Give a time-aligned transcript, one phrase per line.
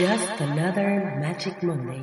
[0.00, 2.02] Just another Magic Monday.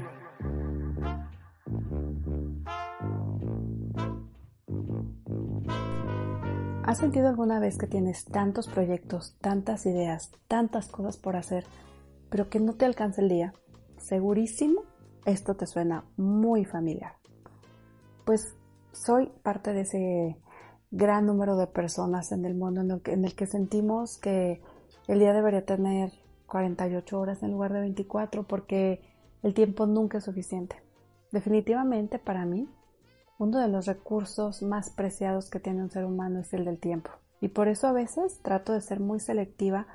[6.84, 11.66] ¿Has sentido alguna vez que tienes tantos proyectos, tantas ideas, tantas cosas por hacer,
[12.30, 13.54] pero que no te alcanza el día?
[13.98, 14.84] Segurísimo,
[15.26, 17.14] esto te suena muy familiar.
[18.26, 18.56] Pues
[18.92, 20.38] soy parte de ese
[20.92, 24.62] gran número de personas en el mundo en el que, en el que sentimos que
[25.08, 26.12] el día debería tener
[26.48, 29.02] 48 horas en lugar de 24 porque
[29.44, 30.82] el tiempo nunca es suficiente.
[31.32, 32.68] Definitivamente para mí,
[33.38, 37.12] uno de los recursos más preciados que tiene un ser humano es el del tiempo.
[37.40, 39.86] Y por eso a veces trato de ser muy selectiva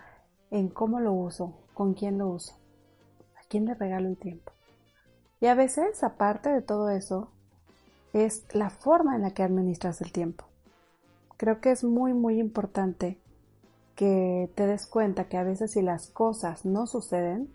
[0.50, 2.54] en cómo lo uso, con quién lo uso,
[3.36, 4.52] a quién le regalo el tiempo.
[5.40, 7.32] Y a veces, aparte de todo eso,
[8.12, 10.44] es la forma en la que administras el tiempo.
[11.36, 13.18] Creo que es muy, muy importante
[14.02, 17.54] que te des cuenta que a veces si las cosas no suceden,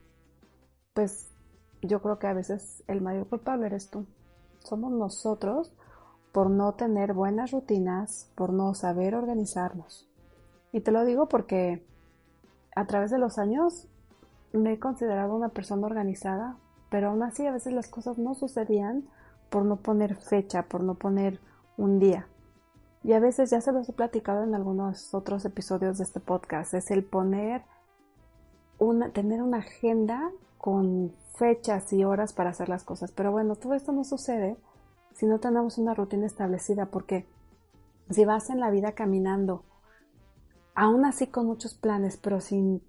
[0.93, 1.27] pues
[1.81, 4.05] yo creo que a veces el mayor culpable eres tú.
[4.59, 5.73] Somos nosotros
[6.31, 10.07] por no tener buenas rutinas, por no saber organizarnos.
[10.71, 11.85] Y te lo digo porque
[12.77, 13.89] a través de los años
[14.53, 16.55] me he considerado una persona organizada,
[16.89, 19.03] pero aún así a veces las cosas no sucedían
[19.49, 21.41] por no poner fecha, por no poner
[21.75, 22.25] un día.
[23.03, 26.73] Y a veces ya se los he platicado en algunos otros episodios de este podcast,
[26.73, 27.63] es el poner
[28.79, 33.11] una, tener una agenda con fechas y horas para hacer las cosas.
[33.11, 34.57] Pero bueno, todo esto no sucede
[35.13, 37.25] si no tenemos una rutina establecida, porque
[38.09, 39.63] si vas en la vida caminando,
[40.75, 42.81] aún así con muchos planes, pero sin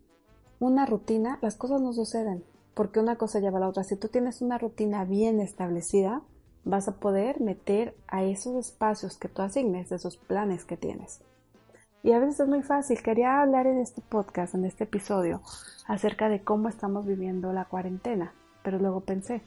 [0.61, 3.85] una rutina, las cosas no suceden, porque una cosa lleva a la otra.
[3.85, 6.23] Si tú tienes una rutina bien establecida,
[6.65, 11.21] vas a poder meter a esos espacios que tú asignes, esos planes que tienes.
[12.03, 13.03] Y a veces es muy fácil.
[13.03, 15.43] Quería hablar en este podcast, en este episodio,
[15.87, 18.33] acerca de cómo estamos viviendo la cuarentena.
[18.63, 19.43] Pero luego pensé,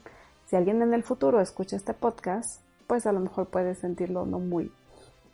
[0.46, 4.38] si alguien en el futuro escucha este podcast, pues a lo mejor puede sentirlo no
[4.38, 4.70] muy,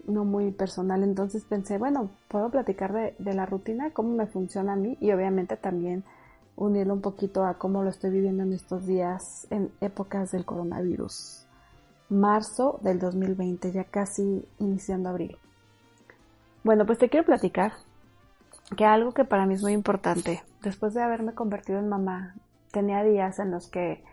[0.06, 1.02] no muy personal.
[1.02, 5.10] Entonces pensé, bueno, puedo platicar de, de la rutina, cómo me funciona a mí y
[5.10, 6.04] obviamente también
[6.54, 11.47] unirlo un poquito a cómo lo estoy viviendo en estos días en épocas del coronavirus
[12.08, 15.36] marzo del 2020, ya casi iniciando abril.
[16.64, 17.72] Bueno, pues te quiero platicar
[18.76, 22.34] que algo que para mí es muy importante, después de haberme convertido en mamá,
[22.70, 24.04] tenía días en los que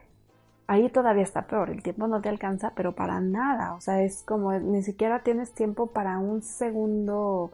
[0.67, 4.23] ahí todavía está peor, el tiempo no te alcanza, pero para nada, o sea, es
[4.23, 7.51] como ni siquiera tienes tiempo para un segundo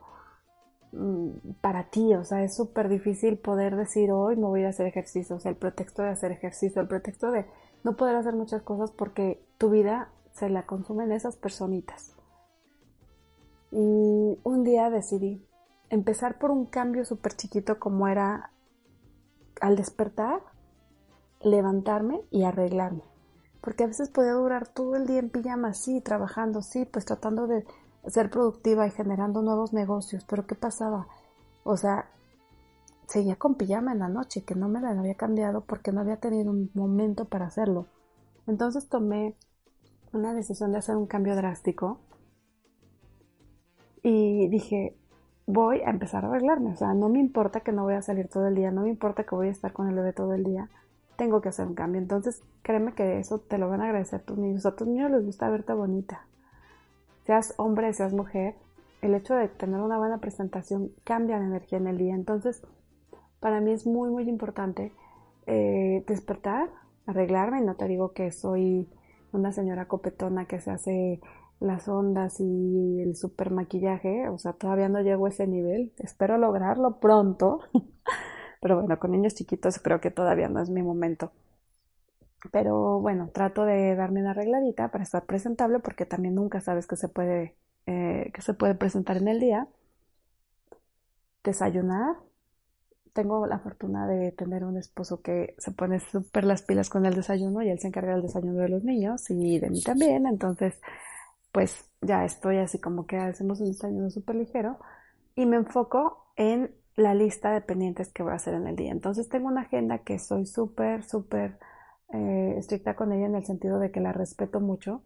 [0.92, 1.30] mm,
[1.62, 5.36] para ti, o sea, es súper difícil poder decir hoy me voy a hacer ejercicio,
[5.36, 7.46] o sea, el pretexto de hacer ejercicio, el pretexto de
[7.84, 12.16] no poder hacer muchas cosas porque tu vida se la consumen esas personitas.
[13.72, 15.46] Y un día decidí
[15.90, 18.52] empezar por un cambio súper chiquito como era
[19.62, 20.42] al despertar,
[21.42, 23.04] levantarme y arreglarme.
[23.62, 27.48] Porque a veces podía durar todo el día en pijama, sí, trabajando, sí, pues tratando
[27.48, 27.66] de
[28.08, 30.26] ser productiva y generando nuevos negocios.
[30.26, 31.08] Pero ¿qué pasaba?
[31.64, 32.10] O sea,
[33.08, 36.20] seguía con pijama en la noche, que no me la había cambiado porque no había
[36.20, 37.88] tenido un momento para hacerlo.
[38.48, 39.36] Entonces tomé
[40.14, 42.00] una decisión de hacer un cambio drástico
[44.04, 44.96] y dije,
[45.46, 48.28] voy a empezar a arreglarme, o sea, no me importa que no voy a salir
[48.28, 50.44] todo el día, no me importa que voy a estar con el bebé todo el
[50.44, 50.70] día,
[51.22, 52.02] tengo que hacer un cambio.
[52.02, 54.66] Entonces, créeme que eso te lo van a agradecer tus niños.
[54.66, 56.26] A tus niños les gusta verte bonita.
[57.26, 58.56] Seas hombre, seas mujer,
[59.02, 62.16] el hecho de tener una buena presentación cambia la energía en el día.
[62.16, 62.64] Entonces,
[63.40, 64.94] para mí es muy, muy importante
[65.46, 66.70] eh, despertar,
[67.06, 67.62] arreglarme.
[67.62, 68.90] No te digo que soy
[69.34, 71.22] una señora copetona que se hace
[71.60, 76.38] las ondas y el super maquillaje, o sea, todavía no llego a ese nivel, espero
[76.38, 77.60] lograrlo pronto,
[78.62, 81.32] pero bueno, con niños chiquitos creo que todavía no es mi momento.
[82.52, 86.96] Pero bueno, trato de darme una arregladita para estar presentable porque también nunca sabes que
[86.96, 87.56] se puede,
[87.86, 89.68] eh, que se puede presentar en el día.
[91.44, 92.16] Desayunar,
[93.14, 97.14] tengo la fortuna de tener un esposo que se pone súper las pilas con el
[97.14, 100.26] desayuno y él se encarga del desayuno de los niños y de mí también.
[100.28, 100.80] Entonces,
[101.52, 104.80] pues ya estoy así como que hacemos un desayuno súper ligero
[105.36, 108.92] y me enfoco en la lista de pendientes que voy a hacer en el día.
[108.92, 111.58] Entonces tengo una agenda que soy súper, súper
[112.14, 115.04] eh, estricta con ella en el sentido de que la respeto mucho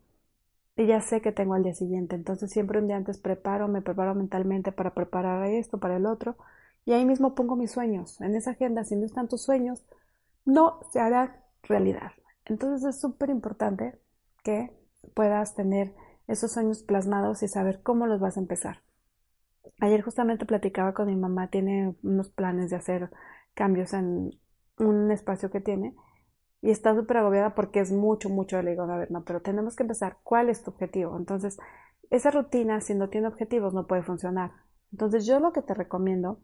[0.78, 2.16] y ya sé que tengo al día siguiente.
[2.16, 6.38] Entonces siempre un día antes preparo, me preparo mentalmente para preparar esto, para el otro
[6.86, 8.22] y ahí mismo pongo mis sueños.
[8.22, 9.84] En esa agenda, si no están tus sueños,
[10.46, 12.12] no se hará realidad.
[12.46, 14.00] Entonces es súper importante
[14.44, 14.72] que
[15.16, 15.96] puedas tener
[16.28, 18.84] esos sueños plasmados y saber cómo los vas a empezar.
[19.80, 23.10] Ayer justamente platicaba con mi mamá, tiene unos planes de hacer
[23.56, 24.32] cambios en,
[24.78, 25.96] un espacio que tiene
[26.62, 28.62] y está súper agobiada porque es mucho, mucho.
[28.62, 30.18] Le digo, a ver, no, pero tenemos que empezar.
[30.24, 31.18] ¿Cuál es tu objetivo?
[31.18, 31.58] Entonces,
[32.10, 34.52] esa rutina, si no tiene objetivos, no puede funcionar.
[34.92, 36.40] Entonces, yo lo que te recomiendo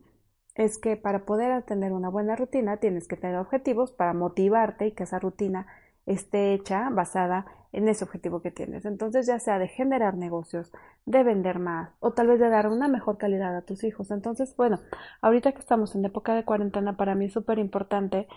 [0.55, 4.91] es que para poder tener una buena rutina tienes que tener objetivos para motivarte y
[4.91, 5.67] que esa rutina
[6.05, 8.85] esté hecha basada en ese objetivo que tienes.
[8.85, 10.71] Entonces, ya sea de generar negocios,
[11.05, 14.11] de vender más o tal vez de dar una mejor calidad a tus hijos.
[14.11, 14.79] Entonces, bueno,
[15.21, 18.27] ahorita que estamos en época de cuarentena, para mí es súper importante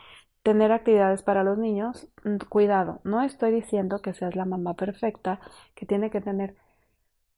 [0.42, 2.08] tener actividades para los niños.
[2.24, 5.40] Mm, cuidado, no estoy diciendo que seas la mamá perfecta,
[5.74, 6.56] que tiene que tener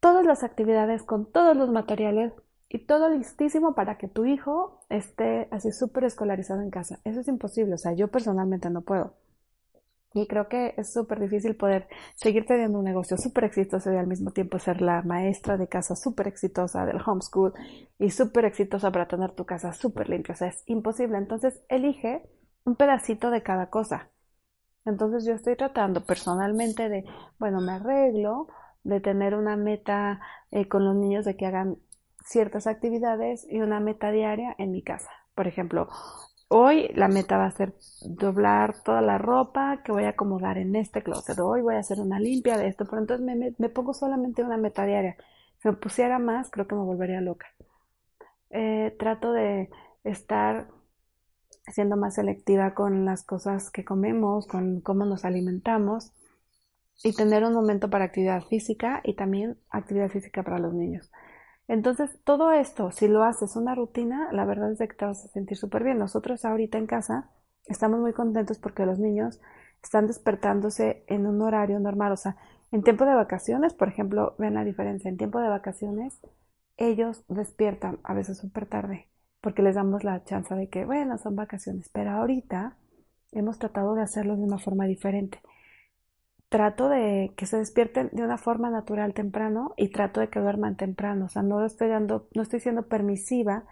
[0.00, 2.32] todas las actividades con todos los materiales
[2.68, 7.00] y todo listísimo para que tu hijo esté así súper escolarizado en casa.
[7.04, 9.14] Eso es imposible, o sea, yo personalmente no puedo.
[10.14, 14.06] Y creo que es súper difícil poder seguir teniendo un negocio súper exitoso y al
[14.06, 17.52] mismo tiempo ser la maestra de casa súper exitosa del homeschool
[17.98, 20.34] y súper exitosa para tener tu casa súper limpia.
[20.34, 21.18] O sea, es imposible.
[21.18, 22.22] Entonces, elige
[22.64, 24.10] un pedacito de cada cosa.
[24.86, 27.04] Entonces, yo estoy tratando personalmente de,
[27.38, 28.48] bueno, me arreglo,
[28.84, 30.20] de tener una meta
[30.50, 31.76] eh, con los niños de que hagan
[32.26, 35.10] ciertas actividades y una meta diaria en mi casa.
[35.34, 35.88] Por ejemplo,
[36.48, 40.76] Hoy la meta va a ser doblar toda la ropa que voy a acomodar en
[40.76, 41.36] este closet.
[41.40, 44.84] Hoy voy a hacer una limpia de esto, pero entonces me, pongo solamente una meta
[44.86, 45.16] diaria.
[45.58, 47.48] Si me pusiera más, creo que me volvería loca.
[48.50, 49.70] Eh, trato de
[50.04, 50.68] estar
[51.66, 56.12] siendo más selectiva con las cosas que comemos, con cómo nos alimentamos
[57.02, 61.10] y tener un momento para actividad física y también actividad física para los niños.
[61.68, 65.28] Entonces, todo esto, si lo haces una rutina, la verdad es que te vas a
[65.28, 65.98] sentir súper bien.
[65.98, 67.30] Nosotros ahorita en casa
[67.64, 69.40] estamos muy contentos porque los niños
[69.82, 72.12] están despertándose en un horario normal.
[72.12, 72.36] O sea,
[72.70, 75.08] en tiempo de vacaciones, por ejemplo, ven la diferencia.
[75.08, 76.20] En tiempo de vacaciones,
[76.76, 79.08] ellos despiertan a veces súper tarde
[79.40, 81.88] porque les damos la chance de que, bueno, son vacaciones.
[81.92, 82.76] Pero ahorita
[83.32, 85.40] hemos tratado de hacerlo de una forma diferente
[86.48, 90.76] trato de que se despierten de una forma natural temprano y trato de que duerman
[90.76, 91.26] temprano.
[91.26, 93.64] O sea, no estoy dando, no estoy siendo permisiva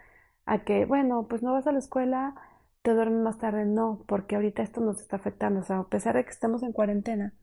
[0.46, 2.34] a que, bueno, pues no vas a la escuela,
[2.82, 3.64] te duermes más tarde.
[3.64, 5.60] No, porque ahorita esto nos está afectando.
[5.60, 7.34] O sea, a pesar de que estemos en cuarentena,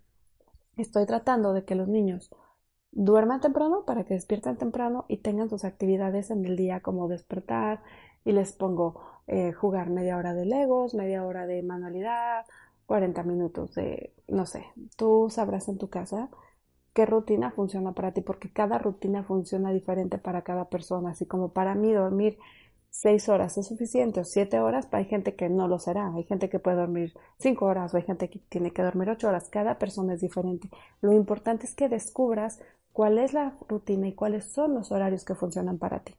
[0.78, 2.30] estoy tratando de que los niños
[2.92, 7.82] duerman temprano para que despierten temprano y tengan sus actividades en el día como despertar
[8.26, 12.46] y les pongo eh, jugar media hora de legos, media hora de manualidad
[12.92, 14.66] 40 minutos de, no sé,
[14.98, 16.30] tú sabrás en tu casa
[16.94, 21.54] qué rutina funciona para ti, porque cada rutina funciona diferente para cada persona, así como
[21.54, 22.38] para mí dormir
[22.90, 26.50] seis horas es suficiente o siete horas, hay gente que no lo será, hay gente
[26.50, 29.78] que puede dormir cinco horas o hay gente que tiene que dormir ocho horas, cada
[29.78, 30.70] persona es diferente.
[31.02, 32.60] Lo importante es que descubras
[32.92, 36.16] cuál es la rutina y cuáles son los horarios que funcionan para ti.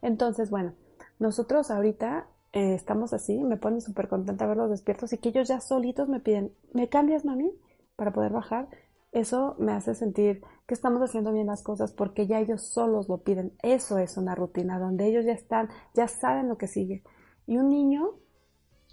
[0.00, 0.72] Entonces, bueno,
[1.18, 5.60] nosotros ahorita eh, estamos así, me pone súper contenta verlos despiertos y que ellos ya
[5.60, 7.52] solitos me piden, ¿me cambias, mami?
[7.96, 8.68] Para poder bajar.
[9.12, 13.18] Eso me hace sentir que estamos haciendo bien las cosas porque ya ellos solos lo
[13.18, 13.52] piden.
[13.62, 17.02] Eso es una rutina donde ellos ya están, ya saben lo que sigue.
[17.46, 18.10] Y un niño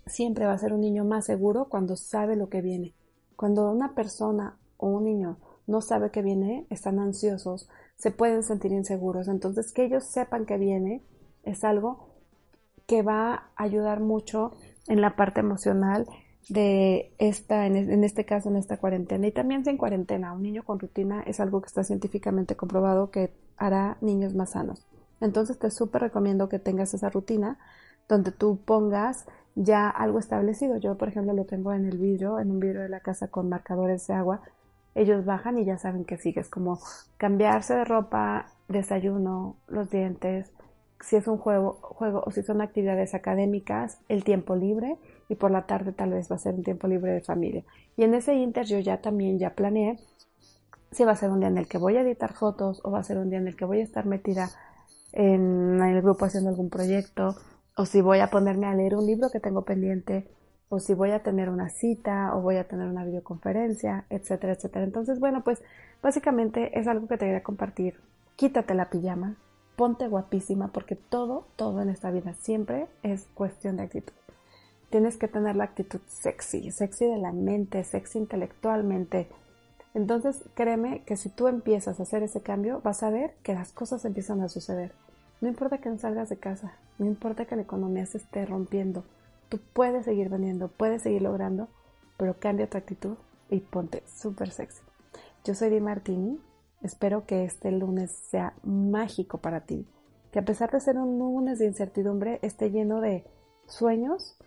[0.07, 2.95] siempre va a ser un niño más seguro cuando sabe lo que viene.
[3.35, 5.37] Cuando una persona o un niño
[5.67, 9.27] no sabe que viene, están ansiosos, se pueden sentir inseguros.
[9.27, 11.03] Entonces, que ellos sepan que viene
[11.43, 12.06] es algo
[12.87, 14.53] que va a ayudar mucho
[14.87, 16.07] en la parte emocional
[16.49, 19.27] de esta, en, este caso, en esta cuarentena.
[19.27, 23.33] Y también sin cuarentena, un niño con rutina es algo que está científicamente comprobado que
[23.57, 24.85] hará niños más sanos.
[25.19, 27.57] Entonces te súper recomiendo que tengas esa rutina
[28.07, 30.77] donde tú pongas ya algo establecido.
[30.77, 33.49] Yo, por ejemplo, lo tengo en el vidrio, en un vidrio de la casa con
[33.49, 34.41] marcadores de agua.
[34.95, 36.79] Ellos bajan y ya saben que sigues, como
[37.17, 40.51] cambiarse de ropa, desayuno, los dientes,
[40.99, 44.97] si es un juego, o si son actividades académicas, el tiempo libre
[45.29, 47.63] y por la tarde tal vez va a ser un tiempo libre de familia.
[47.95, 49.99] Y en ese inter yo ya también ya planeé
[50.91, 52.99] si va a ser un día en el que voy a editar fotos o va
[52.99, 54.49] a ser un día en el que voy a estar metida
[55.13, 57.35] en el grupo haciendo algún proyecto
[57.75, 60.27] o si voy a ponerme a leer un libro que tengo pendiente
[60.69, 64.85] o si voy a tener una cita o voy a tener una videoconferencia, etcétera, etcétera.
[64.85, 65.61] Entonces, bueno, pues
[66.01, 67.95] básicamente es algo que te voy a compartir.
[68.35, 69.37] Quítate la pijama,
[69.77, 74.13] ponte guapísima porque todo, todo en esta vida siempre es cuestión de actitud.
[74.89, 79.29] Tienes que tener la actitud sexy, sexy de la mente, sexy intelectualmente.
[79.93, 83.71] Entonces créeme que si tú empiezas a hacer ese cambio, vas a ver que las
[83.71, 84.93] cosas empiezan a suceder.
[85.41, 89.03] No importa que no salgas de casa, no importa que la economía se esté rompiendo,
[89.49, 91.67] tú puedes seguir vendiendo, puedes seguir logrando,
[92.17, 93.15] pero cambia tu actitud
[93.51, 94.81] y ponte súper sexy.
[95.43, 96.39] Yo soy Di Martini,
[96.81, 99.87] Espero que este lunes sea mágico para ti,
[100.31, 103.25] que a pesar de ser un lunes de incertidumbre, esté lleno de
[103.67, 104.37] sueños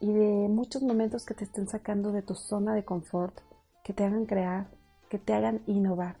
[0.00, 3.38] y de muchos momentos que te estén sacando de tu zona de confort,
[3.84, 4.68] que te hagan crear,
[5.08, 6.16] que te hagan innovar.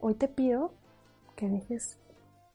[0.00, 0.72] Hoy te pido
[1.36, 1.98] que dejes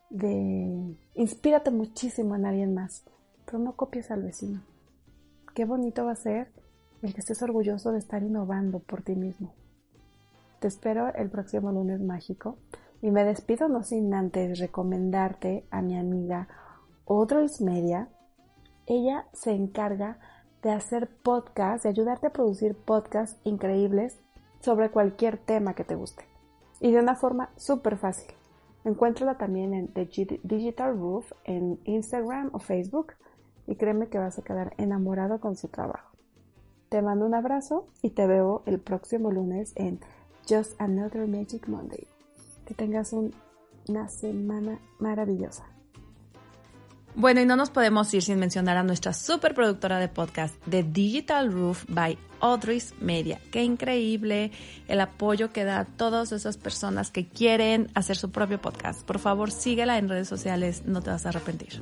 [0.10, 0.96] de...
[1.16, 3.04] Inspírate muchísimo en alguien más,
[3.46, 4.62] pero no copies al vecino.
[5.54, 6.52] Qué bonito va a ser
[7.02, 9.54] el que estés orgulloso de estar innovando por ti mismo.
[10.60, 12.58] Te espero el próximo lunes mágico
[13.02, 16.48] y me despido no sin antes recomendarte a mi amiga
[17.06, 18.10] Odrois Media.
[18.88, 20.20] Ella se encarga
[20.62, 24.20] de hacer podcasts, de ayudarte a producir podcasts increíbles
[24.62, 26.26] sobre cualquier tema que te guste
[26.80, 28.34] y de una forma súper fácil.
[28.84, 33.14] Encuéntrala también en The Digital Roof en Instagram o Facebook
[33.68, 36.16] y créeme que vas a quedar enamorado con su trabajo.
[36.90, 40.00] Te mando un abrazo y te veo el próximo lunes en
[40.48, 42.08] Just Another Magic Monday.
[42.66, 43.14] Que tengas
[43.88, 45.66] una semana maravillosa.
[47.18, 50.84] Bueno, y no nos podemos ir sin mencionar a nuestra super productora de podcast, The
[50.84, 53.40] Digital Roof by Audrey's Media.
[53.52, 54.52] Qué increíble
[54.90, 59.04] el apoyo que da a todas esas personas que quieren hacer su propio podcast.
[59.04, 61.82] Por favor, síguela en redes sociales, no te vas a arrepentir.